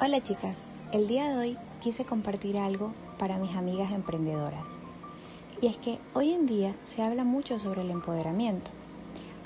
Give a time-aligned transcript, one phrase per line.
[0.00, 4.66] Hola chicas, el día de hoy quise compartir algo para mis amigas emprendedoras.
[5.62, 8.72] Y es que hoy en día se habla mucho sobre el empoderamiento,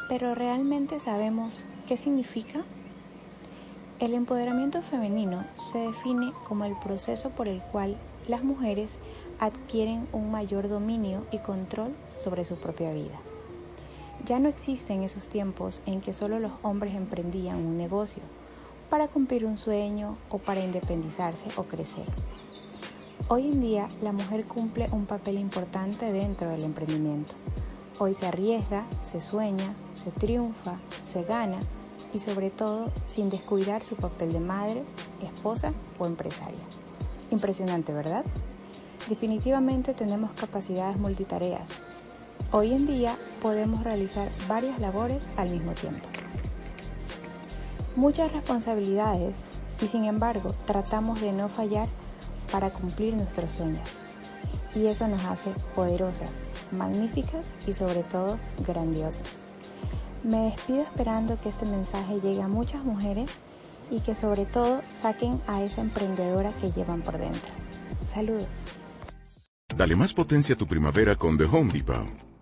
[0.08, 2.64] pero ¿realmente sabemos qué significa?
[3.98, 9.00] El empoderamiento femenino se define como el proceso por el cual las mujeres
[9.38, 13.20] adquieren un mayor dominio y control sobre su propia vida.
[14.24, 18.22] Ya no existen esos tiempos en que solo los hombres emprendían un negocio
[18.88, 22.06] para cumplir un sueño o para independizarse o crecer.
[23.28, 27.34] Hoy en día la mujer cumple un papel importante dentro del emprendimiento.
[27.98, 31.58] Hoy se arriesga, se sueña, se triunfa, se gana
[32.14, 34.84] y sobre todo sin descuidar su papel de madre,
[35.22, 36.64] esposa o empresaria.
[37.30, 38.24] Impresionante, ¿verdad?
[39.08, 41.80] Definitivamente tenemos capacidades multitareas.
[42.52, 46.08] Hoy en día podemos realizar varias labores al mismo tiempo
[47.98, 49.46] muchas responsabilidades
[49.82, 51.88] y sin embargo tratamos de no fallar
[52.52, 54.02] para cumplir nuestros sueños.
[54.74, 59.38] Y eso nos hace poderosas, magníficas y sobre todo grandiosas.
[60.22, 63.32] Me despido esperando que este mensaje llegue a muchas mujeres
[63.90, 67.50] y que sobre todo saquen a esa emprendedora que llevan por dentro.
[68.12, 68.46] Saludos.
[69.76, 72.27] Dale más potencia a tu primavera con The Home Depot.